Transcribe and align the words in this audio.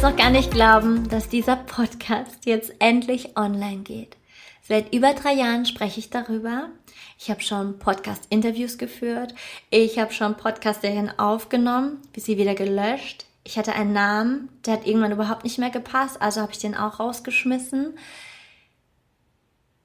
Ich 0.00 0.02
kann 0.02 0.12
es 0.12 0.16
selbst 0.16 0.18
noch 0.18 0.24
gar 0.24 0.30
nicht 0.30 0.50
glauben, 0.50 1.08
dass 1.10 1.28
dieser 1.28 1.56
Podcast 1.56 2.46
jetzt 2.46 2.72
endlich 2.78 3.36
online 3.36 3.82
geht. 3.82 4.16
Seit 4.62 4.94
über 4.94 5.12
drei 5.12 5.34
Jahren 5.34 5.66
spreche 5.66 6.00
ich 6.00 6.08
darüber. 6.08 6.70
Ich 7.18 7.30
habe 7.30 7.42
schon 7.42 7.78
Podcast-Interviews 7.78 8.78
geführt. 8.78 9.34
Ich 9.68 9.98
habe 9.98 10.12
schon 10.12 10.36
Podcast-Serien 10.36 11.18
aufgenommen, 11.18 12.00
bis 12.14 12.24
sie 12.24 12.38
wieder 12.38 12.54
gelöscht. 12.54 13.26
Ich 13.44 13.58
hatte 13.58 13.74
einen 13.74 13.92
Namen, 13.92 14.48
der 14.64 14.74
hat 14.74 14.86
irgendwann 14.86 15.12
überhaupt 15.12 15.44
nicht 15.44 15.58
mehr 15.58 15.70
gepasst, 15.70 16.20
also 16.20 16.40
habe 16.40 16.52
ich 16.52 16.58
den 16.58 16.76
auch 16.76 16.98
rausgeschmissen. 16.98 17.98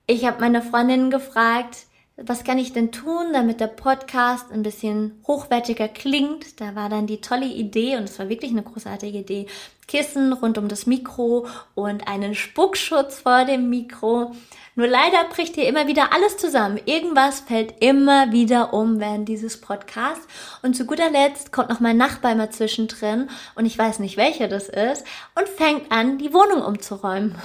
Ich 0.07 0.25
habe 0.25 0.39
meine 0.39 0.61
Freundinnen 0.61 1.09
gefragt, 1.09 1.87
was 2.17 2.45
kann 2.45 2.57
ich 2.57 2.71
denn 2.71 2.93
tun, 2.93 3.33
damit 3.33 3.59
der 3.59 3.67
Podcast 3.67 4.51
ein 4.51 4.63
bisschen 4.63 5.21
hochwertiger 5.27 5.89
klingt? 5.89 6.61
Da 6.61 6.73
war 6.73 6.87
dann 6.87 7.07
die 7.07 7.19
tolle 7.19 7.45
Idee, 7.45 7.97
und 7.97 8.03
es 8.05 8.17
war 8.19 8.29
wirklich 8.29 8.51
eine 8.51 8.63
großartige 8.63 9.17
Idee, 9.17 9.47
Kissen 9.87 10.31
rund 10.33 10.57
um 10.57 10.67
das 10.67 10.85
Mikro 10.85 11.45
und 11.75 12.07
einen 12.07 12.33
Spuckschutz 12.33 13.19
vor 13.19 13.43
dem 13.43 13.69
Mikro. 13.69 14.31
Nur 14.77 14.87
leider 14.87 15.25
bricht 15.29 15.55
hier 15.55 15.67
immer 15.67 15.87
wieder 15.87 16.11
alles 16.11 16.37
zusammen. 16.37 16.79
Irgendwas 16.85 17.41
fällt 17.41 17.81
immer 17.81 18.31
wieder 18.31 18.73
um 18.73 18.99
während 18.99 19.29
dieses 19.29 19.61
Podcasts. 19.61 20.27
Und 20.63 20.75
zu 20.75 20.85
guter 20.85 21.09
Letzt 21.09 21.51
kommt 21.51 21.69
noch 21.69 21.79
mein 21.79 21.97
Nachbar 21.97 22.35
mal 22.35 22.49
zwischendrin 22.49 23.29
und 23.55 23.65
ich 23.65 23.77
weiß 23.77 23.99
nicht, 23.99 24.17
welcher 24.17 24.47
das 24.47 24.67
ist 24.67 25.05
und 25.35 25.47
fängt 25.47 25.91
an, 25.91 26.17
die 26.17 26.33
Wohnung 26.33 26.61
umzuräumen. 26.61 27.35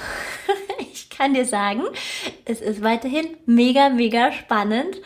kann 1.21 1.35
dir 1.35 1.45
sagen, 1.45 1.83
es 2.47 2.63
ist 2.63 2.83
weiterhin 2.83 3.37
mega, 3.45 3.91
mega 3.91 4.33
spannend. 4.33 4.97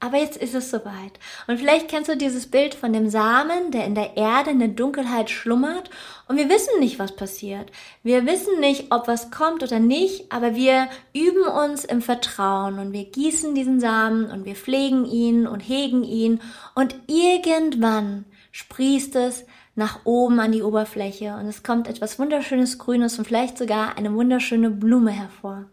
Aber 0.00 0.18
jetzt 0.18 0.36
ist 0.36 0.54
es 0.54 0.70
soweit. 0.70 1.18
Und 1.48 1.58
vielleicht 1.58 1.88
kennst 1.88 2.08
du 2.08 2.16
dieses 2.16 2.48
Bild 2.48 2.76
von 2.76 2.92
dem 2.92 3.10
Samen, 3.10 3.72
der 3.72 3.84
in 3.84 3.96
der 3.96 4.16
Erde 4.16 4.50
in 4.50 4.60
der 4.60 4.68
Dunkelheit 4.68 5.28
schlummert. 5.28 5.90
Und 6.28 6.36
wir 6.36 6.48
wissen 6.48 6.78
nicht, 6.78 7.00
was 7.00 7.16
passiert. 7.16 7.72
Wir 8.04 8.24
wissen 8.24 8.60
nicht, 8.60 8.92
ob 8.92 9.08
was 9.08 9.32
kommt 9.32 9.64
oder 9.64 9.80
nicht, 9.80 10.30
aber 10.30 10.54
wir 10.54 10.88
üben 11.12 11.42
uns 11.42 11.84
im 11.84 12.00
Vertrauen 12.00 12.78
und 12.78 12.92
wir 12.92 13.06
gießen 13.06 13.56
diesen 13.56 13.80
Samen 13.80 14.30
und 14.30 14.44
wir 14.44 14.54
pflegen 14.54 15.04
ihn 15.04 15.48
und 15.48 15.58
hegen 15.58 16.04
ihn. 16.04 16.40
Und 16.76 16.94
irgendwann 17.08 18.24
sprießt 18.52 19.16
es 19.16 19.46
nach 19.78 20.00
oben 20.04 20.40
an 20.40 20.50
die 20.50 20.62
Oberfläche 20.62 21.36
und 21.36 21.46
es 21.46 21.62
kommt 21.62 21.86
etwas 21.86 22.18
wunderschönes 22.18 22.78
Grünes 22.78 23.18
und 23.18 23.26
vielleicht 23.26 23.56
sogar 23.56 23.96
eine 23.96 24.12
wunderschöne 24.12 24.70
Blume 24.70 25.12
hervor. 25.12 25.66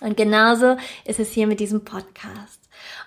Und 0.00 0.16
genauso 0.16 0.76
ist 1.04 1.20
es 1.20 1.32
hier 1.32 1.46
mit 1.46 1.60
diesem 1.60 1.84
Podcast. 1.84 2.60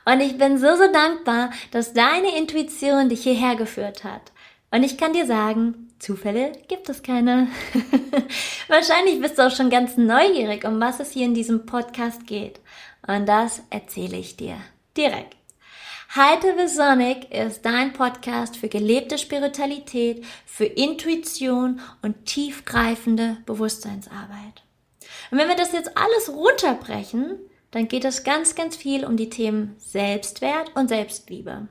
Und 0.06 0.22
ich 0.22 0.38
bin 0.38 0.60
so, 0.60 0.76
so 0.76 0.92
dankbar, 0.92 1.50
dass 1.72 1.94
deine 1.94 2.38
Intuition 2.38 3.10
dich 3.10 3.24
hierher 3.24 3.56
geführt 3.56 4.04
hat. 4.04 4.32
Und 4.70 4.84
ich 4.84 4.98
kann 4.98 5.14
dir 5.14 5.26
sagen, 5.26 5.90
Zufälle 5.98 6.52
gibt 6.68 6.88
es 6.90 7.02
keine. 7.02 7.48
Wahrscheinlich 8.68 9.20
bist 9.20 9.40
du 9.40 9.48
auch 9.48 9.56
schon 9.56 9.72
ganz 9.72 9.98
neugierig, 9.98 10.66
um 10.66 10.80
was 10.80 11.00
es 11.00 11.12
hier 11.12 11.26
in 11.26 11.34
diesem 11.34 11.66
Podcast 11.66 12.28
geht. 12.28 12.60
Und 13.08 13.26
das 13.28 13.64
erzähle 13.72 14.18
ich 14.18 14.38
dir 14.38 14.58
direkt. 14.96 15.37
Heiter 16.16 16.70
Sonic 16.70 17.32
ist 17.32 17.66
dein 17.66 17.92
Podcast 17.92 18.56
für 18.56 18.70
gelebte 18.70 19.18
Spiritualität, 19.18 20.24
für 20.46 20.64
Intuition 20.66 21.82
und 22.02 22.26
tiefgreifende 22.26 23.38
Bewusstseinsarbeit. 23.46 24.64
Und 25.32 25.38
wenn 25.38 25.50
wir 25.50 25.58
das 25.58 25.74
jetzt 25.74 25.98
alles 25.98 26.30
runterbrechen, 26.30 27.38
dann 27.72 27.90
geht 27.90 28.06
es 28.06 28.24
ganz, 28.24 28.56
ganz 28.56 28.78
viel 28.78 29.06
um 29.06 29.18
die 29.18 29.30
Themen 29.30 29.76
Selbstwert 29.80 30.74
und 30.76 30.88
Selbstliebe. 30.88 31.68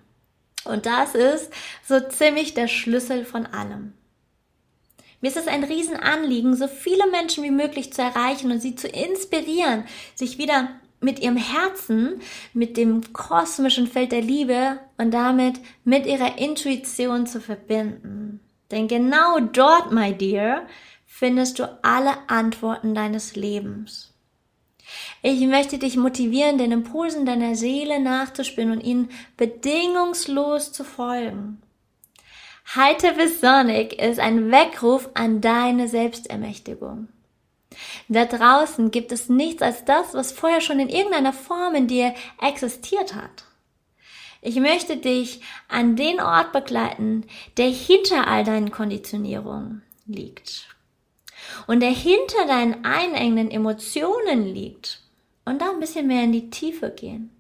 Und 0.65 0.85
das 0.85 1.15
ist 1.15 1.51
so 1.83 1.99
ziemlich 2.01 2.53
der 2.53 2.69
Schlüssel 2.69 3.25
von 3.25 3.47
allem. 3.47 3.95
Mir 5.23 5.29
ist 5.29 5.39
es 5.39 5.49
ein 5.49 5.65
Riesenanliegen, 5.65 6.55
so 6.55 6.69
viele 6.69 7.11
Menschen 7.11 7.43
wie 7.43 7.51
möglich 7.51 7.93
zu 7.93 8.03
erreichen 8.03 8.53
und 8.53 8.61
sie 8.61 8.77
zu 8.77 8.87
inspirieren, 8.87 9.85
sich 10.15 10.37
wieder 10.37 10.69
mit 11.01 11.21
ihrem 11.21 11.37
Herzen, 11.37 12.21
mit 12.53 12.77
dem 12.77 13.13
kosmischen 13.13 13.87
Feld 13.87 14.13
der 14.13 14.23
Liebe 14.23 14.79
und 14.99 15.13
damit 15.13 15.61
mit 15.85 16.07
ihrer 16.07 16.39
Intuition 16.39 17.27
zu 17.27 17.41
verbinden. 17.41 18.41
Denn 18.71 18.89
genau 18.89 19.39
dort, 19.41 19.93
my 19.93 20.13
dear, 20.13 20.67
findest 21.07 21.59
du 21.59 21.79
alle 21.83 22.15
Antworten 22.29 22.95
deines 22.95 23.37
Lebens. 23.37 24.13
Ich 25.23 25.41
möchte 25.47 25.79
dich 25.79 25.97
motivieren, 25.97 26.59
den 26.59 26.73
Impulsen 26.73 27.27
deiner 27.27 27.57
Seele 27.57 28.01
nachzuspinnen 28.01 28.79
und 28.79 28.85
ihnen 28.85 29.11
bedingungslos 29.37 30.73
zu 30.73 30.85
folgen. 30.85 31.63
Heiter 32.75 33.13
bis 33.13 33.41
Sonic 33.41 34.01
ist 34.01 34.19
ein 34.19 34.51
Weckruf 34.51 35.09
an 35.15 35.41
deine 35.41 35.89
Selbstermächtigung. 35.89 37.09
Da 38.09 38.25
draußen 38.25 38.91
gibt 38.91 39.13
es 39.13 39.29
nichts 39.29 39.63
als 39.63 39.85
das, 39.85 40.15
was 40.15 40.33
vorher 40.33 40.61
schon 40.61 40.81
in 40.81 40.89
irgendeiner 40.89 41.33
Form 41.33 41.75
in 41.75 41.87
dir 41.87 42.15
existiert 42.41 43.15
hat. 43.15 43.45
Ich 44.43 44.57
möchte 44.57 44.97
dich 44.97 45.41
an 45.69 45.97
den 45.97 46.21
Ort 46.21 46.53
begleiten, 46.53 47.25
der 47.57 47.69
hinter 47.69 48.29
all 48.29 48.45
deinen 48.45 48.71
Konditionierungen 48.71 49.83
liegt 50.07 50.69
und 51.67 51.81
der 51.81 51.91
hinter 51.91 52.47
deinen 52.47 52.85
einengenden 52.85 53.51
Emotionen 53.51 54.47
liegt 54.55 55.01
und 55.45 55.61
da 55.61 55.71
ein 55.71 55.81
bisschen 55.81 56.07
mehr 56.07 56.25
in 56.25 56.33
die 56.33 56.51
Tiefe 56.51 56.91
gehen. 56.91 57.36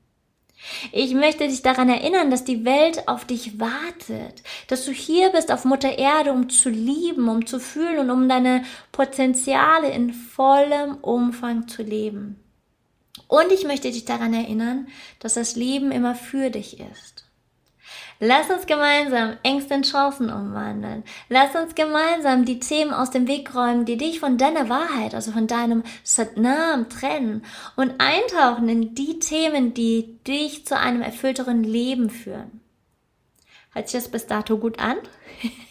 Ich 0.93 1.15
möchte 1.15 1.47
dich 1.47 1.63
daran 1.63 1.89
erinnern, 1.89 2.31
dass 2.31 2.45
die 2.45 2.65
Welt 2.65 3.09
auf 3.09 3.25
dich 3.25 3.61
wartet, 3.61 4.43
dass 4.69 4.85
du 4.85 4.93
hier 4.93 5.31
bist 5.31 5.53
auf 5.53 5.65
Mutter 5.65 5.99
Erde, 5.99 6.33
um 6.33 6.49
zu 6.49 6.69
lieben, 6.69 7.29
um 7.29 7.47
zu 7.47 7.61
fühlen 7.61 7.99
und 7.99 8.11
um 8.11 8.29
deine 8.29 8.65
Potenziale 8.93 9.91
in 9.91 10.13
vollem 10.13 10.97
Umfang 10.97 11.69
zu 11.69 11.83
leben. 11.83 12.41
Und 13.29 13.51
ich 13.53 13.65
möchte 13.65 13.91
dich 13.91 14.05
daran 14.05 14.35
erinnern, 14.35 14.89
dass 15.19 15.35
das 15.35 15.57
Leben 15.57 15.91
immer 15.91 16.15
für 16.15 16.51
dich 16.51 16.81
ist. 16.81 17.26
Lass 18.19 18.49
uns 18.49 18.67
gemeinsam 18.67 19.37
Ängste 19.43 19.75
in 19.75 19.83
Chancen 19.83 20.31
umwandeln. 20.31 21.05
Lass 21.29 21.55
uns 21.55 21.75
gemeinsam 21.75 22.47
die 22.47 22.59
Themen 22.59 22.95
aus 22.95 23.11
dem 23.11 23.29
Weg 23.29 23.55
räumen, 23.55 23.85
die 23.85 23.99
dich 23.99 24.21
von 24.21 24.39
deiner 24.39 24.69
Wahrheit, 24.71 25.15
also 25.15 25.33
von 25.33 25.47
deinem 25.47 25.83
Satnam 26.03 26.89
trennen 26.89 27.45
und 27.77 27.95
eintauchen 27.99 28.69
in 28.69 28.95
die 28.95 29.19
Themen, 29.19 29.75
die 29.75 30.19
dich 30.27 30.67
zu 30.67 30.79
einem 30.79 31.03
erfüllteren 31.03 31.63
Leben 31.63 32.09
führen. 32.09 32.61
Hört 33.73 33.91
sich 33.91 34.01
das 34.01 34.11
bis 34.11 34.27
dato 34.27 34.57
gut 34.57 34.79
an? 34.79 34.97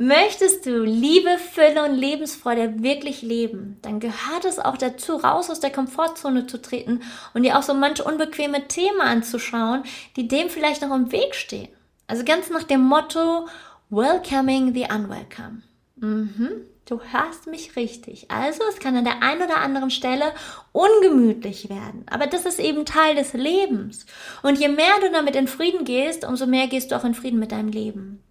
Möchtest 0.00 0.64
du 0.64 0.84
Liebe, 0.84 1.38
Fülle 1.38 1.84
und 1.84 1.96
Lebensfreude 1.96 2.84
wirklich 2.84 3.20
leben, 3.20 3.78
dann 3.82 3.98
gehört 3.98 4.44
es 4.44 4.60
auch 4.60 4.76
dazu, 4.76 5.16
raus 5.16 5.50
aus 5.50 5.58
der 5.58 5.72
Komfortzone 5.72 6.46
zu 6.46 6.62
treten 6.62 7.02
und 7.34 7.42
dir 7.42 7.58
auch 7.58 7.64
so 7.64 7.74
manche 7.74 8.04
unbequeme 8.04 8.68
Themen 8.68 9.00
anzuschauen, 9.00 9.82
die 10.14 10.28
dem 10.28 10.50
vielleicht 10.50 10.82
noch 10.82 10.94
im 10.94 11.10
Weg 11.10 11.34
stehen. 11.34 11.68
Also 12.06 12.24
ganz 12.24 12.48
nach 12.48 12.62
dem 12.62 12.82
Motto 12.82 13.48
Welcoming 13.90 14.72
the 14.72 14.82
Unwelcome. 14.82 15.62
Mhm, 15.96 16.50
du 16.86 17.00
hörst 17.00 17.48
mich 17.48 17.74
richtig. 17.74 18.30
Also 18.30 18.62
es 18.68 18.78
kann 18.78 18.94
an 18.94 19.04
der 19.04 19.20
einen 19.24 19.42
oder 19.42 19.56
anderen 19.56 19.90
Stelle 19.90 20.32
ungemütlich 20.70 21.70
werden. 21.70 22.06
Aber 22.08 22.28
das 22.28 22.46
ist 22.46 22.60
eben 22.60 22.84
Teil 22.84 23.16
des 23.16 23.32
Lebens. 23.32 24.06
Und 24.44 24.60
je 24.60 24.68
mehr 24.68 25.00
du 25.00 25.10
damit 25.10 25.34
in 25.34 25.48
Frieden 25.48 25.84
gehst, 25.84 26.24
umso 26.24 26.46
mehr 26.46 26.68
gehst 26.68 26.92
du 26.92 26.96
auch 26.96 27.04
in 27.04 27.14
Frieden 27.14 27.40
mit 27.40 27.50
deinem 27.50 27.70
Leben. 27.70 28.22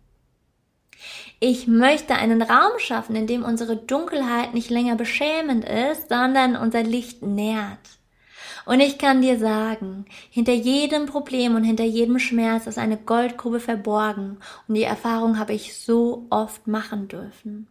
Ich 1.40 1.68
möchte 1.68 2.16
einen 2.16 2.42
Raum 2.42 2.80
schaffen, 2.80 3.16
in 3.16 3.28
dem 3.28 3.44
unsere 3.44 3.78
Dunkelheit 3.78 4.56
nicht 4.56 4.72
länger 4.72 4.96
beschämend 4.96 5.66
ist, 5.66 6.10
sondern 6.10 6.56
unser 6.56 6.82
Licht 6.82 7.22
nährt. 7.22 7.78
Und 8.66 8.80
ich 8.80 8.98
kann 8.98 9.22
dir 9.22 9.38
sagen, 9.38 10.06
hinter 10.30 10.54
jedem 10.54 11.06
Problem 11.06 11.56
und 11.56 11.64
hinter 11.64 11.86
jedem 11.86 12.20
Schmerz 12.20 12.68
ist 12.68 12.78
eine 12.78 12.98
Goldgrube 12.98 13.60
verborgen. 13.60 14.40
Und 14.68 14.76
die 14.76 14.84
Erfahrung 14.84 15.38
habe 15.38 15.54
ich 15.54 15.78
so 15.78 16.26
oft 16.32 16.68
machen 16.68 17.08
dürfen. 17.08 17.68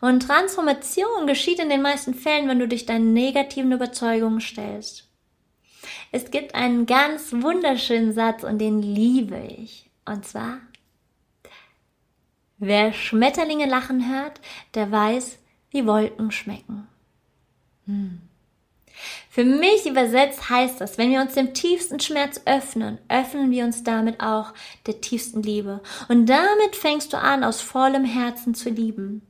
Und 0.00 0.26
Transformation 0.26 1.26
geschieht 1.26 1.60
in 1.60 1.68
den 1.68 1.82
meisten 1.82 2.14
Fällen, 2.14 2.48
wenn 2.48 2.58
du 2.58 2.66
dich 2.66 2.86
deinen 2.86 3.12
negativen 3.12 3.72
Überzeugungen 3.72 4.40
stellst. 4.40 5.04
Es 6.12 6.30
gibt 6.30 6.54
einen 6.54 6.86
ganz 6.86 7.32
wunderschönen 7.32 8.12
Satz 8.12 8.42
und 8.42 8.58
den 8.58 8.82
liebe 8.82 9.38
ich. 9.58 9.90
Und 10.04 10.26
zwar, 10.26 10.58
Wer 12.58 12.92
Schmetterlinge 12.92 13.66
lachen 13.66 14.10
hört, 14.10 14.40
der 14.74 14.90
weiß, 14.90 15.38
die 15.72 15.86
Wolken 15.86 16.30
schmecken. 16.30 16.88
Hm. 17.86 18.20
Für 19.28 19.44
mich 19.44 19.84
übersetzt 19.86 20.48
heißt 20.48 20.80
das, 20.80 20.96
wenn 20.96 21.10
wir 21.10 21.20
uns 21.20 21.34
dem 21.34 21.52
tiefsten 21.52 22.00
Schmerz 22.00 22.40
öffnen, 22.46 22.98
öffnen 23.08 23.50
wir 23.50 23.64
uns 23.64 23.84
damit 23.84 24.20
auch 24.20 24.54
der 24.86 25.02
tiefsten 25.02 25.42
Liebe. 25.42 25.82
Und 26.08 26.26
damit 26.26 26.74
fängst 26.74 27.12
du 27.12 27.18
an, 27.18 27.44
aus 27.44 27.60
vollem 27.60 28.06
Herzen 28.06 28.54
zu 28.54 28.70
lieben. 28.70 29.20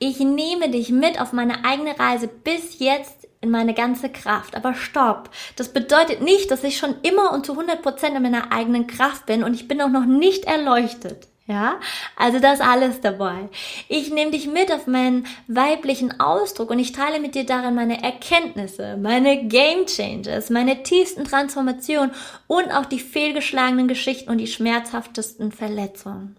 Ich 0.00 0.18
nehme 0.18 0.68
dich 0.70 0.90
mit 0.90 1.20
auf 1.20 1.32
meine 1.32 1.64
eigene 1.64 1.96
Reise 1.96 2.26
bis 2.26 2.80
jetzt 2.80 3.28
in 3.40 3.50
meine 3.50 3.74
ganze 3.74 4.08
Kraft. 4.08 4.56
Aber 4.56 4.74
stopp. 4.74 5.30
Das 5.54 5.72
bedeutet 5.72 6.22
nicht, 6.22 6.50
dass 6.50 6.64
ich 6.64 6.78
schon 6.78 6.96
immer 7.02 7.32
und 7.32 7.46
zu 7.46 7.52
100 7.52 7.82
Prozent 7.82 8.16
in 8.16 8.22
meiner 8.22 8.50
eigenen 8.50 8.88
Kraft 8.88 9.26
bin 9.26 9.44
und 9.44 9.54
ich 9.54 9.68
bin 9.68 9.80
auch 9.80 9.90
noch 9.90 10.06
nicht 10.06 10.46
erleuchtet. 10.46 11.28
Ja, 11.46 11.80
also 12.14 12.38
das 12.38 12.60
alles 12.60 13.00
dabei. 13.00 13.48
Ich 13.88 14.12
nehme 14.12 14.30
dich 14.30 14.46
mit 14.46 14.70
auf 14.70 14.86
meinen 14.86 15.26
weiblichen 15.48 16.20
Ausdruck 16.20 16.70
und 16.70 16.78
ich 16.78 16.92
teile 16.92 17.18
mit 17.18 17.34
dir 17.34 17.44
darin 17.44 17.74
meine 17.74 18.00
Erkenntnisse, 18.00 18.96
meine 18.96 19.48
Game 19.48 19.86
Changes, 19.86 20.50
meine 20.50 20.84
tiefsten 20.84 21.24
Transformationen 21.24 22.12
und 22.46 22.70
auch 22.70 22.86
die 22.86 23.00
fehlgeschlagenen 23.00 23.88
Geschichten 23.88 24.30
und 24.30 24.38
die 24.38 24.46
schmerzhaftesten 24.46 25.50
Verletzungen. 25.50 26.36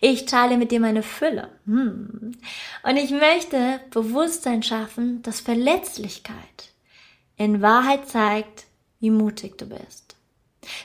Ich 0.00 0.26
teile 0.26 0.58
mit 0.58 0.72
dir 0.72 0.80
meine 0.80 1.02
Fülle. 1.02 1.48
Hm. 1.64 2.32
Und 2.82 2.96
ich 2.96 3.10
möchte 3.10 3.80
Bewusstsein 3.90 4.62
schaffen, 4.62 5.22
dass 5.22 5.40
Verletzlichkeit 5.40 6.34
in 7.38 7.62
Wahrheit 7.62 8.08
zeigt, 8.08 8.66
wie 9.00 9.10
mutig 9.10 9.56
du 9.56 9.66
bist 9.66 10.15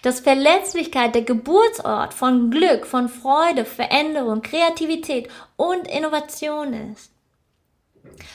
dass 0.01 0.19
Verletzlichkeit 0.19 1.15
der 1.15 1.23
Geburtsort 1.23 2.13
von 2.13 2.51
Glück, 2.51 2.85
von 2.85 3.09
Freude, 3.09 3.65
Veränderung, 3.65 4.41
Kreativität 4.41 5.29
und 5.55 5.87
Innovation 5.87 6.73
ist. 6.93 7.11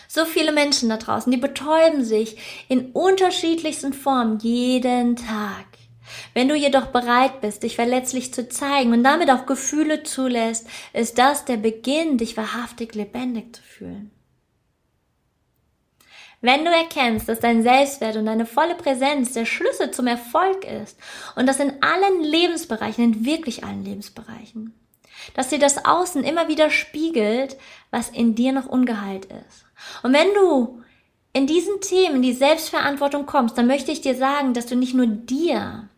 So 0.08 0.24
viele 0.24 0.52
Menschen 0.52 0.88
da 0.88 0.96
draußen, 0.96 1.30
die 1.30 1.38
betäuben 1.38 2.04
sich 2.04 2.36
in 2.68 2.92
unterschiedlichsten 2.92 3.92
Formen 3.92 4.38
jeden 4.38 5.16
Tag. 5.16 5.66
Wenn 6.34 6.48
du 6.48 6.54
jedoch 6.54 6.86
bereit 6.86 7.40
bist, 7.40 7.62
dich 7.62 7.74
verletzlich 7.74 8.32
zu 8.32 8.48
zeigen 8.48 8.92
und 8.92 9.02
damit 9.02 9.30
auch 9.30 9.46
Gefühle 9.46 10.04
zulässt, 10.04 10.66
ist 10.92 11.18
das 11.18 11.44
der 11.44 11.56
Beginn, 11.56 12.18
dich 12.18 12.36
wahrhaftig 12.36 12.94
lebendig 12.94 13.56
zu 13.56 13.62
fühlen. 13.62 14.15
Wenn 16.46 16.64
du 16.64 16.70
erkennst, 16.70 17.28
dass 17.28 17.40
dein 17.40 17.64
Selbstwert 17.64 18.14
und 18.14 18.26
deine 18.26 18.46
volle 18.46 18.76
Präsenz 18.76 19.32
der 19.32 19.46
Schlüssel 19.46 19.90
zum 19.90 20.06
Erfolg 20.06 20.64
ist 20.64 20.96
und 21.34 21.46
das 21.46 21.58
in 21.58 21.82
allen 21.82 22.22
Lebensbereichen, 22.22 23.02
in 23.02 23.24
wirklich 23.24 23.64
allen 23.64 23.84
Lebensbereichen, 23.84 24.72
dass 25.34 25.48
dir 25.48 25.58
das 25.58 25.84
Außen 25.84 26.22
immer 26.22 26.46
wieder 26.46 26.70
spiegelt, 26.70 27.56
was 27.90 28.10
in 28.10 28.36
dir 28.36 28.52
noch 28.52 28.66
ungeheilt 28.66 29.24
ist. 29.24 29.64
Und 30.04 30.12
wenn 30.12 30.32
du 30.34 30.84
in 31.32 31.48
diesen 31.48 31.80
Themen 31.80 32.16
in 32.16 32.22
die 32.22 32.32
Selbstverantwortung 32.32 33.26
kommst, 33.26 33.58
dann 33.58 33.66
möchte 33.66 33.90
ich 33.90 34.00
dir 34.00 34.14
sagen, 34.14 34.54
dass 34.54 34.66
du 34.66 34.76
nicht 34.76 34.94
nur 34.94 35.08
dir, 35.08 35.88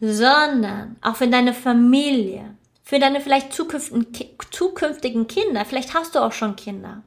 sondern 0.00 0.96
auch 1.02 1.16
für 1.16 1.28
deine 1.28 1.52
Familie, 1.52 2.56
für 2.82 2.98
deine 2.98 3.20
vielleicht 3.20 3.52
zukünftigen 3.52 5.26
Kinder, 5.26 5.66
vielleicht 5.66 5.92
hast 5.92 6.14
du 6.14 6.20
auch 6.20 6.32
schon 6.32 6.56
Kinder, 6.56 7.02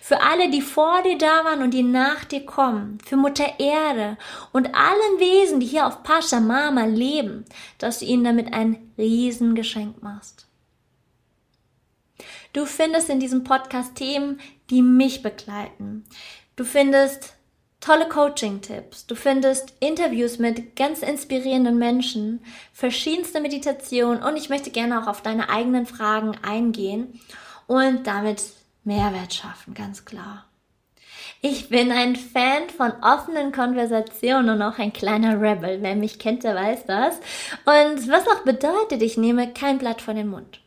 für 0.00 0.20
alle, 0.22 0.50
die 0.50 0.62
vor 0.62 1.02
dir 1.02 1.18
da 1.18 1.44
waren 1.44 1.62
und 1.62 1.72
die 1.72 1.82
nach 1.82 2.24
dir 2.24 2.44
kommen. 2.44 2.98
Für 3.04 3.16
Mutter 3.16 3.58
Erde 3.58 4.16
und 4.52 4.74
allen 4.74 5.18
Wesen, 5.18 5.60
die 5.60 5.66
hier 5.66 5.86
auf 5.86 6.02
Pascha 6.02 6.40
Mama 6.40 6.84
leben, 6.84 7.44
dass 7.78 7.98
du 7.98 8.04
ihnen 8.04 8.24
damit 8.24 8.52
ein 8.52 8.92
Riesengeschenk 8.98 10.02
machst. 10.02 10.46
Du 12.52 12.66
findest 12.66 13.08
in 13.08 13.20
diesem 13.20 13.44
Podcast 13.44 13.94
Themen, 13.94 14.40
die 14.70 14.82
mich 14.82 15.22
begleiten. 15.22 16.04
Du 16.56 16.64
findest 16.64 17.34
tolle 17.82 18.08
Coaching-Tipps. 18.08 19.06
Du 19.06 19.14
findest 19.14 19.74
Interviews 19.80 20.38
mit 20.38 20.76
ganz 20.76 21.02
inspirierenden 21.02 21.78
Menschen, 21.78 22.42
verschiedenste 22.72 23.40
Meditationen 23.40 24.22
und 24.22 24.36
ich 24.36 24.48
möchte 24.48 24.70
gerne 24.70 25.02
auch 25.02 25.08
auf 25.08 25.22
deine 25.22 25.50
eigenen 25.50 25.86
Fragen 25.86 26.36
eingehen 26.42 27.20
und 27.66 28.06
damit 28.06 28.42
Mehrwert 28.84 29.34
schaffen, 29.34 29.74
ganz 29.74 30.04
klar. 30.04 30.46
Ich 31.40 31.68
bin 31.68 31.90
ein 31.90 32.16
Fan 32.16 32.70
von 32.76 32.92
offenen 33.02 33.52
Konversationen 33.52 34.50
und 34.50 34.62
auch 34.62 34.78
ein 34.78 34.92
kleiner 34.92 35.40
Rebel. 35.40 35.82
Wer 35.82 35.96
mich 35.96 36.18
kennt, 36.18 36.44
der 36.44 36.54
weiß 36.54 36.86
das. 36.86 37.16
Und 37.64 38.08
was 38.08 38.26
auch 38.28 38.44
bedeutet, 38.44 39.02
ich 39.02 39.16
nehme 39.16 39.52
kein 39.52 39.78
Blatt 39.78 40.00
vor 40.02 40.14
den 40.14 40.28
Mund. 40.28 40.60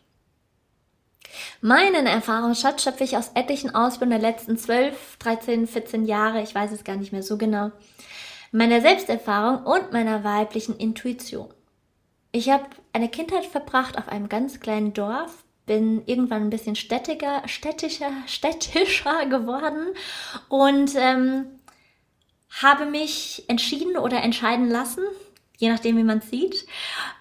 Meinen 1.62 2.06
Erfahrungsschatz 2.06 2.84
schöpfe 2.84 3.04
ich 3.04 3.18
aus 3.18 3.32
etlichen 3.36 3.74
Ausbildungen 3.74 4.22
der 4.22 4.32
letzten 4.32 4.58
12, 4.58 5.18
13, 5.18 5.68
14 5.68 6.06
Jahre, 6.06 6.42
ich 6.42 6.54
weiß 6.54 6.72
es 6.72 6.84
gar 6.84 6.96
nicht 6.96 7.12
mehr 7.12 7.24
so 7.24 7.38
genau, 7.38 7.72
meiner 8.52 8.82
Selbsterfahrung 8.82 9.64
und 9.66 9.92
meiner 9.92 10.24
weiblichen 10.24 10.78
Intuition. 10.78 11.54
Ich 12.32 12.50
habe 12.50 12.66
eine 12.94 13.10
Kindheit 13.10 13.46
verbracht 13.46 13.98
auf 13.98 14.10
einem 14.10 14.30
ganz 14.30 14.60
kleinen 14.60 14.94
Dorf 14.94 15.45
bin 15.66 16.04
irgendwann 16.06 16.44
ein 16.44 16.50
bisschen 16.50 16.76
städtiger, 16.76 17.48
städtischer, 17.48 18.12
städtischer 18.28 19.26
geworden 19.26 19.88
und 20.50 20.94
ähm, 20.96 21.46
habe 22.62 22.86
mich 22.86 23.44
entschieden 23.48 23.98
oder 23.98 24.22
entscheiden 24.22 24.70
lassen, 24.70 25.04
je 25.58 25.70
nachdem, 25.70 25.98
wie 25.98 26.04
man 26.04 26.22
sieht, 26.22 26.66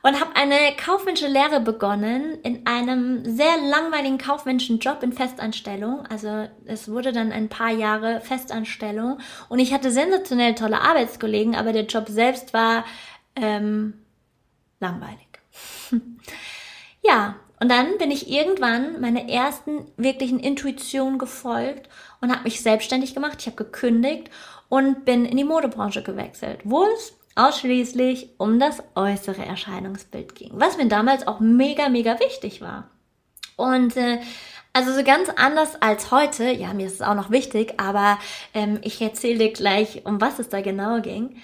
und 0.03 0.21
habe 0.21 0.37
eine 0.37 0.77
kaufmännische 0.77 1.29
Lehre 1.29 1.61
begonnen 1.61 2.39
in 2.43 2.67
einem 2.67 3.25
sehr 3.25 3.57
langweiligen 3.59 4.19
kaufmännischen 4.19 4.79
Job 4.79 5.03
in 5.03 5.13
Festanstellung. 5.13 6.07
Also 6.07 6.49
es 6.67 6.91
wurde 6.91 7.13
dann 7.13 7.33
ein 7.33 7.49
paar 7.49 7.71
Jahre 7.71 8.21
Festanstellung 8.21 9.19
und 9.49 9.59
ich 9.59 9.73
hatte 9.73 9.91
sensationell 9.91 10.55
tolle 10.55 10.81
Arbeitskollegen, 10.81 11.55
aber 11.55 11.73
der 11.73 11.87
Job 11.87 12.09
selbst 12.09 12.53
war 12.53 12.85
ähm, 13.37 13.95
langweilig. 14.81 15.29
ja, 17.03 17.37
und 17.61 17.71
dann 17.71 17.99
bin 17.99 18.11
ich 18.11 18.31
irgendwann 18.31 19.01
meiner 19.01 19.29
ersten 19.29 19.87
wirklichen 19.97 20.41
Intuition 20.41 21.19
gefolgt 21.19 21.89
und 22.21 22.31
habe 22.31 22.45
mich 22.45 22.61
selbstständig 22.61 23.15
gemacht. 23.15 23.39
Ich 23.41 23.47
habe 23.47 23.57
gekündigt 23.57 24.31
und 24.69 25.05
bin 25.05 25.25
in 25.25 25.37
die 25.37 25.45
Modebranche 25.45 26.03
gewechselt, 26.03 26.61
wo 26.65 26.85
es 26.85 27.15
ausschließlich 27.37 28.31
um 28.39 28.59
das 28.59 28.83
äußere 28.95 29.45
Erscheinungsbild 29.45 30.35
ging, 30.35 30.53
was 30.55 30.77
mir 30.77 30.89
damals 30.89 31.27
auch 31.27 31.41
mega, 31.41 31.89
mega 31.89 32.19
wichtig 32.21 32.61
war. 32.61 32.91
Und 33.57 33.97
äh, 33.97 34.21
also 34.73 34.93
so 34.93 35.05
ganz 35.05 35.29
anders 35.37 35.81
als 35.81 36.11
heute, 36.11 36.51
ja, 36.51 36.75
mir 36.75 36.87
ist 36.87 36.95
es 36.95 37.03
auch 37.03 37.15
noch 37.15 37.31
wichtig, 37.31 37.75
aber 37.77 38.19
ähm, 38.55 38.81
ich 38.83 39.01
erzähle 39.01 39.39
dir 39.39 39.53
gleich, 39.53 40.05
um 40.05 40.21
was 40.21 40.41
es 40.41 40.49
da 40.49 40.61
genau 40.61 41.01
ging. 41.01 41.37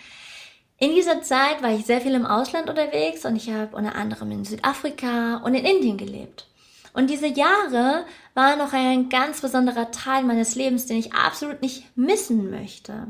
In 0.81 0.95
dieser 0.95 1.21
Zeit 1.21 1.63
war 1.63 1.73
ich 1.73 1.85
sehr 1.85 2.01
viel 2.01 2.15
im 2.15 2.25
Ausland 2.25 2.71
unterwegs 2.71 3.27
und 3.27 3.37
ich 3.37 3.51
habe 3.51 3.77
unter 3.77 3.95
anderem 3.95 4.33
in 4.33 4.47
Südafrika 4.47 5.37
und 5.45 5.55
in 5.55 5.67
Indien 5.67 5.99
gelebt. 5.99 6.47
Und 6.95 7.11
diese 7.11 7.27
Jahre 7.27 8.07
waren 8.33 8.59
noch 8.59 8.73
ein 8.73 9.11
ganz 9.11 9.43
besonderer 9.43 9.91
Teil 9.91 10.25
meines 10.25 10.55
Lebens, 10.55 10.87
den 10.87 10.97
ich 10.97 11.13
absolut 11.13 11.61
nicht 11.61 11.85
missen 11.97 12.51
möchte. 12.51 13.09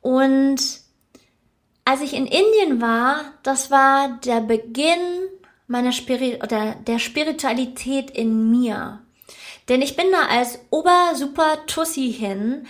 Und 0.00 0.60
als 1.84 2.00
ich 2.00 2.12
in 2.12 2.26
Indien 2.26 2.80
war, 2.80 3.20
das 3.44 3.70
war 3.70 4.18
der 4.24 4.40
Beginn 4.40 5.28
meiner 5.68 5.92
Spirit 5.92 6.42
oder 6.42 6.74
der 6.74 6.98
Spiritualität 6.98 8.10
in 8.10 8.50
mir. 8.50 9.00
Denn 9.68 9.80
ich 9.80 9.94
bin 9.96 10.06
da 10.10 10.26
als 10.26 10.58
Ober-Super-Tussi 10.70 12.12
hin, 12.12 12.66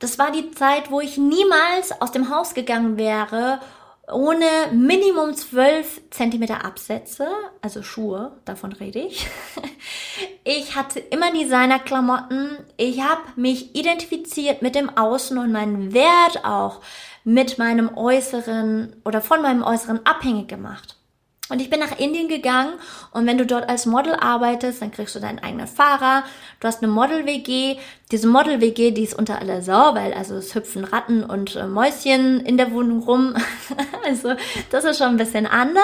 das 0.00 0.18
war 0.18 0.32
die 0.32 0.50
Zeit, 0.50 0.90
wo 0.90 1.00
ich 1.00 1.16
niemals 1.16 2.00
aus 2.00 2.10
dem 2.10 2.30
Haus 2.34 2.54
gegangen 2.54 2.96
wäre, 2.96 3.60
ohne 4.10 4.46
Minimum 4.72 5.34
12 5.34 6.10
Zentimeter 6.10 6.64
Absätze, 6.64 7.28
also 7.62 7.82
Schuhe, 7.82 8.32
davon 8.44 8.72
rede 8.72 9.00
ich. 9.00 9.28
Ich 10.42 10.74
hatte 10.74 10.98
immer 10.98 11.32
Designerklamotten. 11.32 12.56
Ich 12.76 13.02
habe 13.02 13.20
mich 13.36 13.74
identifiziert 13.74 14.62
mit 14.62 14.74
dem 14.74 14.96
Außen 14.96 15.36
und 15.38 15.52
meinen 15.52 15.92
Wert 15.92 16.44
auch 16.44 16.80
mit 17.24 17.58
meinem 17.58 17.96
Äußeren 17.96 18.96
oder 19.04 19.20
von 19.20 19.42
meinem 19.42 19.62
Äußeren 19.62 20.04
abhängig 20.04 20.48
gemacht. 20.48 20.96
Und 21.50 21.60
ich 21.60 21.68
bin 21.68 21.80
nach 21.80 21.98
Indien 21.98 22.28
gegangen 22.28 22.74
und 23.10 23.26
wenn 23.26 23.36
du 23.36 23.44
dort 23.44 23.68
als 23.68 23.84
Model 23.84 24.14
arbeitest, 24.14 24.80
dann 24.80 24.92
kriegst 24.92 25.16
du 25.16 25.20
deinen 25.20 25.40
eigenen 25.40 25.66
Fahrer. 25.66 26.22
Du 26.60 26.68
hast 26.68 26.82
eine 26.82 26.92
Model-WG. 26.92 27.76
Diese 28.12 28.28
Model-WG, 28.28 28.92
die 28.92 29.02
ist 29.02 29.14
unter 29.14 29.40
aller 29.40 29.60
Sau, 29.60 29.94
weil 29.94 30.12
also 30.14 30.36
es 30.36 30.54
hüpfen 30.54 30.84
Ratten 30.84 31.24
und 31.24 31.56
äh, 31.56 31.66
Mäuschen 31.66 32.40
in 32.40 32.56
der 32.56 32.72
Wohnung 32.72 33.02
rum. 33.02 33.34
also 34.06 34.34
das 34.70 34.84
ist 34.84 34.98
schon 34.98 35.08
ein 35.08 35.16
bisschen 35.16 35.46
anders. 35.46 35.82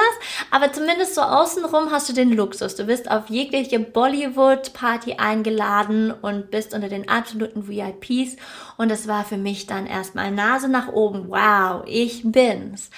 Aber 0.53 0.73
zumindest 0.73 1.17
so 1.17 1.23
außenrum 1.23 1.91
hast 1.91 2.09
du 2.09 2.13
den 2.13 2.31
Luxus. 2.31 2.77
Du 2.77 2.85
bist 2.85 3.11
auf 3.11 3.29
jegliche 3.29 3.81
Bollywood-Party 3.81 5.15
eingeladen 5.15 6.13
und 6.23 6.53
bist 6.53 6.75
unter 6.75 6.89
den 6.89 7.09
absoluten 7.09 7.69
VIPs. 7.69 8.37
Und 8.77 8.89
das 8.89 9.09
war 9.09 9.25
für 9.25 9.37
mich 9.37 9.67
dann 9.67 9.87
erstmal 9.87 10.31
Nase 10.31 10.69
nach 10.69 10.93
oben. 10.93 11.29
Wow, 11.29 11.83
ich 11.87 12.23
bin's. 12.25 12.91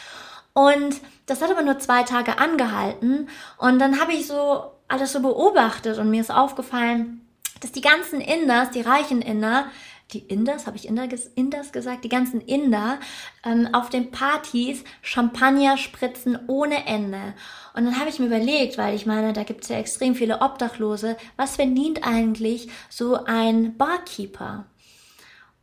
Und 0.59 1.00
das 1.27 1.41
hat 1.41 1.53
aber 1.53 1.62
nur 1.62 1.79
zwei 1.79 2.03
Tage 2.03 2.38
angehalten. 2.38 3.29
Und 3.59 3.79
dann 3.79 4.00
habe 4.00 4.12
ich 4.12 4.27
so 4.27 4.73
alles 4.88 5.12
so 5.12 5.21
beobachtet 5.21 5.99
und 5.99 6.11
mir 6.11 6.21
ist 6.21 6.33
aufgefallen, 6.33 7.21
dass 7.61 7.71
die 7.71 7.81
ganzen 7.81 8.21
Inders, 8.21 8.73
die 8.73 8.81
reichen 8.81 9.23
Inder, 9.23 9.67
die 10.12 10.19
Inders, 10.19 10.67
habe 10.67 10.77
ich 10.77 10.88
Inder, 10.88 11.07
Inders 11.37 11.71
gesagt, 11.71 12.03
die 12.03 12.09
ganzen 12.09 12.41
Inder 12.41 12.99
ähm, 13.45 13.69
auf 13.73 13.88
den 13.88 14.11
Partys 14.11 14.83
Champagner 15.00 15.77
spritzen 15.77 16.37
ohne 16.49 16.87
Ende. 16.87 17.35
Und 17.75 17.85
dann 17.85 18.00
habe 18.00 18.09
ich 18.09 18.19
mir 18.19 18.27
überlegt, 18.27 18.79
weil 18.79 18.97
ich 18.97 19.07
meine, 19.07 19.33
da 19.33 19.45
gibt 19.45 19.62
es 19.62 19.69
ja 19.69 19.77
extrem 19.77 20.17
viele 20.17 20.41
Obdachlose, 20.41 21.17
was 21.37 21.55
verdient 21.55 22.05
eigentlich 22.05 22.69
so 22.88 23.25
ein 23.27 23.77
Barkeeper? 23.77 24.65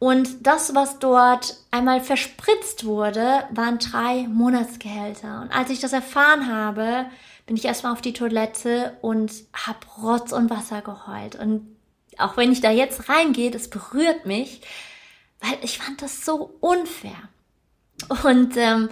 Und 0.05 0.45
das, 0.45 0.75
was 0.75 0.99
dort 0.99 1.57
einmal 1.71 1.99
verspritzt 1.99 2.85
wurde, 2.85 3.43
waren 3.49 3.79
drei 3.79 4.27
Monatsgehälter. 4.27 5.41
Und 5.41 5.51
als 5.51 5.71
ich 5.71 5.79
das 5.79 5.93
erfahren 5.93 6.47
habe, 6.47 7.07
bin 7.47 7.55
ich 7.55 7.65
erstmal 7.65 7.91
auf 7.91 8.01
die 8.01 8.13
Toilette 8.13 8.95
und 9.01 9.31
habe 9.51 9.79
Rotz 9.97 10.31
und 10.31 10.51
Wasser 10.51 10.83
geheult. 10.83 11.35
Und 11.35 11.75
auch 12.19 12.37
wenn 12.37 12.51
ich 12.51 12.61
da 12.61 12.69
jetzt 12.69 13.09
reingehe, 13.09 13.49
das 13.49 13.71
berührt 13.71 14.27
mich, 14.27 14.61
weil 15.39 15.57
ich 15.63 15.79
fand 15.79 16.03
das 16.03 16.23
so 16.23 16.55
unfair. 16.59 17.17
Und 18.23 18.57
ähm, 18.57 18.89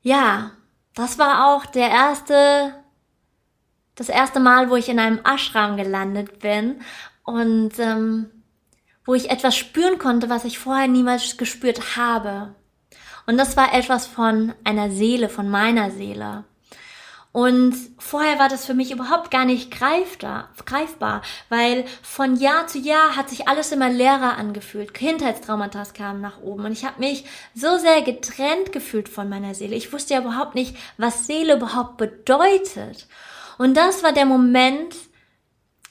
ja, 0.00 0.52
das 0.94 1.18
war 1.18 1.48
auch 1.48 1.66
der 1.66 1.90
erste, 1.90 2.82
das 3.94 4.08
erste 4.08 4.40
Mal, 4.40 4.70
wo 4.70 4.76
ich 4.76 4.88
in 4.88 5.00
einem 5.00 5.20
Ashram 5.22 5.76
gelandet 5.76 6.38
bin 6.38 6.80
und 7.24 7.78
ähm, 7.78 8.30
wo 9.08 9.14
ich 9.14 9.30
etwas 9.30 9.56
spüren 9.56 9.96
konnte, 9.96 10.28
was 10.28 10.44
ich 10.44 10.58
vorher 10.58 10.86
niemals 10.86 11.38
gespürt 11.38 11.96
habe. 11.96 12.54
Und 13.26 13.38
das 13.38 13.56
war 13.56 13.72
etwas 13.72 14.06
von 14.06 14.52
einer 14.64 14.90
Seele, 14.90 15.30
von 15.30 15.48
meiner 15.48 15.90
Seele. 15.90 16.44
Und 17.32 17.74
vorher 17.96 18.38
war 18.38 18.50
das 18.50 18.66
für 18.66 18.74
mich 18.74 18.90
überhaupt 18.90 19.30
gar 19.30 19.46
nicht 19.46 19.70
greifbar, 19.70 21.22
weil 21.48 21.86
von 22.02 22.36
Jahr 22.36 22.66
zu 22.66 22.78
Jahr 22.80 23.16
hat 23.16 23.30
sich 23.30 23.48
alles 23.48 23.72
immer 23.72 23.88
leerer 23.88 24.36
angefühlt. 24.36 24.92
Kindheitstraumata 24.92 25.84
kamen 25.84 26.20
nach 26.20 26.42
oben 26.42 26.66
und 26.66 26.72
ich 26.72 26.84
habe 26.84 27.00
mich 27.00 27.24
so 27.54 27.78
sehr 27.78 28.02
getrennt 28.02 28.72
gefühlt 28.72 29.08
von 29.08 29.30
meiner 29.30 29.54
Seele. 29.54 29.74
Ich 29.74 29.90
wusste 29.90 30.12
ja 30.12 30.20
überhaupt 30.20 30.54
nicht, 30.54 30.76
was 30.98 31.26
Seele 31.26 31.56
überhaupt 31.56 31.96
bedeutet. 31.96 33.06
Und 33.56 33.74
das 33.74 34.02
war 34.02 34.12
der 34.12 34.26
Moment 34.26 34.94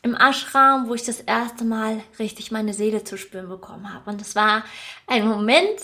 im 0.08 0.16
Ashram, 0.16 0.88
wo 0.88 0.94
ich 0.94 1.04
das 1.04 1.20
erste 1.20 1.66
Mal 1.66 2.02
richtig 2.18 2.52
meine 2.52 2.74
Seele 2.74 3.04
zu 3.04 3.18
spüren 3.18 3.50
bekommen 3.50 3.94
habe. 3.94 4.10
Und 4.10 4.22
das 4.22 4.36
war 4.36 4.64
ein 5.06 5.28
Moment, 5.28 5.80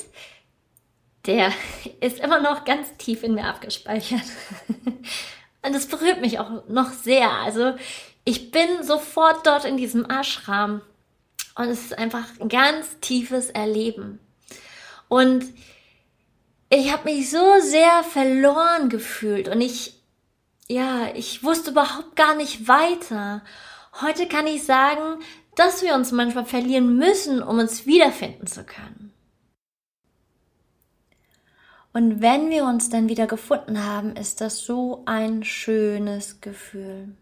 der 1.25 1.51
ist 1.99 2.19
immer 2.19 2.39
noch 2.39 2.65
ganz 2.65 2.95
tief 2.97 3.23
in 3.23 3.35
mir 3.35 3.45
abgespeichert. 3.45 4.23
Und 5.65 5.73
das 5.73 5.87
berührt 5.87 6.21
mich 6.21 6.39
auch 6.39 6.67
noch 6.67 6.91
sehr. 6.91 7.31
Also 7.31 7.75
ich 8.25 8.51
bin 8.51 8.83
sofort 8.83 9.45
dort 9.47 9.65
in 9.65 9.77
diesem 9.77 10.05
Ashram 10.09 10.81
und 11.55 11.69
es 11.69 11.85
ist 11.85 11.97
einfach 11.97 12.25
ein 12.39 12.49
ganz 12.49 12.99
tiefes 12.99 13.49
Erleben. 13.49 14.19
Und 15.07 15.45
ich 16.69 16.91
habe 16.91 17.05
mich 17.05 17.29
so 17.29 17.59
sehr 17.61 18.03
verloren 18.03 18.89
gefühlt 18.89 19.47
und 19.47 19.61
ich, 19.61 20.01
ja, 20.67 21.13
ich 21.13 21.43
wusste 21.43 21.71
überhaupt 21.71 22.15
gar 22.15 22.35
nicht 22.35 22.67
weiter. 22.67 23.41
Heute 24.01 24.27
kann 24.27 24.47
ich 24.47 24.63
sagen, 24.63 25.21
dass 25.55 25.83
wir 25.83 25.93
uns 25.93 26.11
manchmal 26.11 26.45
verlieren 26.45 26.97
müssen, 26.97 27.43
um 27.43 27.59
uns 27.59 27.85
wiederfinden 27.85 28.47
zu 28.47 28.63
können. 28.63 29.13
Und 31.93 32.21
wenn 32.21 32.49
wir 32.49 32.65
uns 32.65 32.89
dann 32.89 33.07
wieder 33.07 33.27
gefunden 33.27 33.85
haben, 33.85 34.15
ist 34.15 34.41
das 34.41 34.59
so 34.59 35.03
ein 35.05 35.43
schönes 35.43 36.41
Gefühl. 36.41 37.15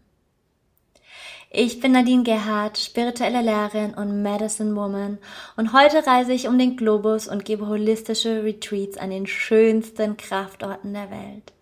Ich 1.50 1.80
bin 1.80 1.92
Nadine 1.92 2.22
Gerhardt, 2.22 2.78
spirituelle 2.78 3.42
Lehrerin 3.42 3.92
und 3.92 4.22
Medicine 4.22 4.74
Woman 4.74 5.18
und 5.58 5.74
heute 5.74 6.06
reise 6.06 6.32
ich 6.32 6.48
um 6.48 6.58
den 6.58 6.78
Globus 6.78 7.28
und 7.28 7.44
gebe 7.44 7.68
holistische 7.68 8.42
Retreats 8.42 8.96
an 8.96 9.10
den 9.10 9.26
schönsten 9.26 10.16
Kraftorten 10.16 10.94
der 10.94 11.10
Welt. 11.10 11.52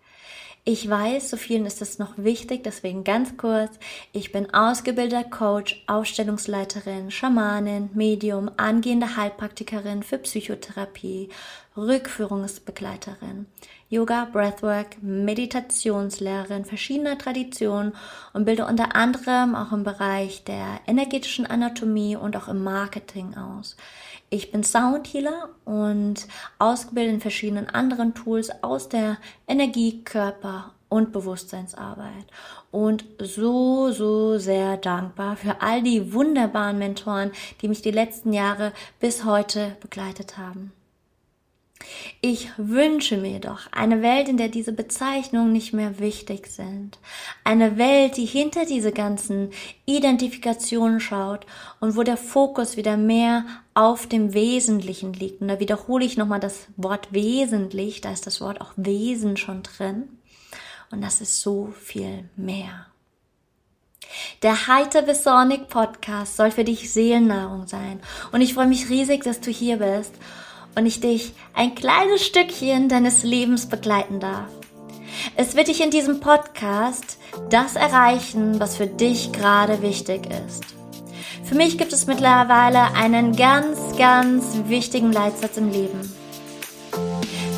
Ich 0.63 0.87
weiß, 0.87 1.31
so 1.31 1.37
vielen 1.37 1.65
ist 1.65 1.81
es 1.81 1.97
noch 1.97 2.13
wichtig, 2.17 2.63
deswegen 2.63 3.03
ganz 3.03 3.35
kurz. 3.35 3.79
Ich 4.13 4.31
bin 4.31 4.53
ausgebildeter 4.53 5.27
Coach, 5.27 5.83
Ausstellungsleiterin, 5.87 7.09
Schamanin, 7.09 7.89
Medium, 7.95 8.51
angehende 8.57 9.17
Heilpraktikerin 9.17 10.03
für 10.03 10.19
Psychotherapie, 10.19 11.29
Rückführungsbegleiterin, 11.75 13.47
Yoga, 13.91 14.25
Breathwork, 14.31 15.03
Meditationslehrerin 15.03 16.63
verschiedener 16.63 17.17
Traditionen 17.17 17.91
und 18.31 18.45
bilde 18.45 18.65
unter 18.65 18.95
anderem 18.95 19.53
auch 19.53 19.73
im 19.73 19.83
Bereich 19.83 20.45
der 20.45 20.79
energetischen 20.87 21.45
Anatomie 21.45 22.15
und 22.15 22.37
auch 22.37 22.47
im 22.47 22.63
Marketing 22.63 23.35
aus. 23.35 23.75
Ich 24.29 24.49
bin 24.49 24.63
Soundhealer 24.63 25.49
und 25.65 26.25
ausgebildet 26.57 27.15
in 27.15 27.19
verschiedenen 27.19 27.67
anderen 27.67 28.13
Tools 28.13 28.49
aus 28.63 28.87
der 28.87 29.17
Energie, 29.45 30.05
Körper 30.05 30.71
und 30.87 31.11
Bewusstseinsarbeit. 31.11 32.27
Und 32.71 33.03
so, 33.19 33.91
so 33.91 34.37
sehr 34.37 34.77
dankbar 34.77 35.35
für 35.35 35.61
all 35.61 35.83
die 35.83 36.13
wunderbaren 36.13 36.79
Mentoren, 36.79 37.31
die 37.61 37.67
mich 37.67 37.81
die 37.81 37.91
letzten 37.91 38.31
Jahre 38.31 38.71
bis 39.01 39.25
heute 39.25 39.75
begleitet 39.81 40.37
haben. 40.37 40.71
Ich 42.23 42.51
wünsche 42.55 43.17
mir 43.17 43.39
doch 43.39 43.61
eine 43.71 44.03
Welt, 44.03 44.29
in 44.29 44.37
der 44.37 44.47
diese 44.47 44.73
Bezeichnungen 44.73 45.51
nicht 45.51 45.73
mehr 45.73 45.97
wichtig 45.97 46.45
sind. 46.45 46.99
Eine 47.43 47.79
Welt, 47.79 48.15
die 48.15 48.25
hinter 48.25 48.67
diese 48.67 48.91
ganzen 48.91 49.49
Identifikationen 49.87 50.99
schaut 50.99 51.47
und 51.79 51.95
wo 51.95 52.03
der 52.03 52.17
Fokus 52.17 52.77
wieder 52.77 52.95
mehr 52.95 53.45
auf 53.73 54.05
dem 54.05 54.35
Wesentlichen 54.35 55.13
liegt. 55.13 55.41
Und 55.41 55.47
da 55.47 55.59
wiederhole 55.59 56.05
ich 56.05 56.15
nochmal 56.15 56.39
das 56.39 56.67
Wort 56.77 57.11
wesentlich, 57.11 58.01
da 58.01 58.11
ist 58.11 58.27
das 58.27 58.39
Wort 58.39 58.61
auch 58.61 58.73
Wesen 58.75 59.35
schon 59.35 59.63
drin. 59.63 60.19
Und 60.91 61.01
das 61.01 61.21
ist 61.21 61.41
so 61.41 61.73
viel 61.81 62.29
mehr. 62.35 62.85
Der 64.43 64.67
Heiter 64.67 65.01
Besonic 65.01 65.69
Podcast 65.69 66.37
soll 66.37 66.51
für 66.51 66.65
dich 66.65 66.91
Seelennahrung 66.93 67.65
sein. 67.65 67.99
Und 68.31 68.41
ich 68.41 68.53
freue 68.53 68.67
mich 68.67 68.89
riesig, 68.89 69.23
dass 69.23 69.41
du 69.41 69.49
hier 69.49 69.77
bist 69.77 70.13
und 70.75 70.85
ich 70.85 70.99
dich 70.99 71.33
ein 71.53 71.75
kleines 71.75 72.25
Stückchen 72.25 72.89
deines 72.89 73.23
Lebens 73.23 73.67
begleiten 73.67 74.19
darf. 74.19 74.49
Es 75.35 75.55
wird 75.55 75.67
dich 75.67 75.81
in 75.83 75.91
diesem 75.91 76.19
Podcast 76.19 77.17
das 77.49 77.75
erreichen, 77.75 78.59
was 78.59 78.77
für 78.77 78.87
dich 78.87 79.31
gerade 79.31 79.81
wichtig 79.81 80.27
ist. 80.47 80.63
Für 81.43 81.55
mich 81.55 81.77
gibt 81.77 81.91
es 81.91 82.07
mittlerweile 82.07 82.93
einen 82.93 83.35
ganz, 83.35 83.77
ganz 83.97 84.43
wichtigen 84.67 85.11
Leitsatz 85.11 85.57
im 85.57 85.69
Leben. 85.69 85.99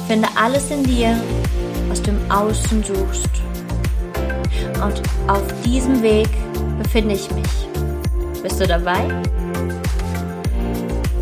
Finde 0.08 0.28
alles 0.36 0.72
in 0.72 0.84
dir, 0.84 1.20
was 1.90 2.02
du 2.02 2.10
im 2.10 2.32
Außen 2.32 2.84
suchst. 2.84 3.30
Und 4.84 5.02
auf 5.28 5.44
diesem 5.64 6.02
Weg 6.02 6.30
befinde 6.82 7.16
ich 7.16 7.30
mich. 7.32 8.42
Bist 8.42 8.60
du 8.60 8.68
dabei? 8.68 9.08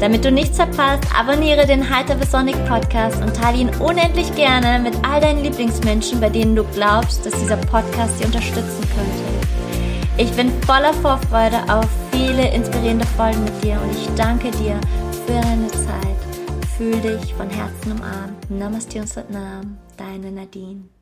Damit 0.01 0.25
du 0.25 0.31
nichts 0.31 0.57
verpasst, 0.57 1.03
abonniere 1.15 1.67
den 1.67 1.87
Heiter 1.87 2.17
Sonic 2.25 2.55
Podcast 2.65 3.21
und 3.21 3.35
teile 3.35 3.59
ihn 3.59 3.69
unendlich 3.75 4.33
gerne 4.35 4.79
mit 4.79 4.95
all 5.07 5.21
deinen 5.21 5.43
Lieblingsmenschen, 5.43 6.19
bei 6.19 6.29
denen 6.29 6.55
du 6.55 6.63
glaubst, 6.63 7.23
dass 7.23 7.39
dieser 7.39 7.57
Podcast 7.57 8.17
sie 8.17 8.25
unterstützen 8.25 8.81
könnte. 8.95 10.17
Ich 10.17 10.31
bin 10.31 10.51
voller 10.63 10.93
Vorfreude 10.95 11.57
auf 11.71 11.87
viele 12.11 12.51
inspirierende 12.51 13.05
Folgen 13.05 13.43
mit 13.43 13.63
dir 13.63 13.79
und 13.79 13.91
ich 13.91 14.09
danke 14.15 14.49
dir 14.49 14.81
für 15.27 15.39
deine 15.39 15.67
Zeit. 15.67 16.17
Fühl 16.77 16.99
dich 16.99 17.35
von 17.35 17.49
Herzen 17.51 17.91
umarmt. 17.91 18.49
Namaste 18.49 19.01
und 19.01 19.07
Satnam, 19.07 19.77
deine 19.97 20.31
Nadine. 20.31 21.00